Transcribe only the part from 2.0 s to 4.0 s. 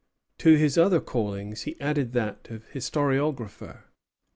that of historiographer.